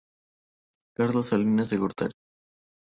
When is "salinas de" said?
1.27-1.77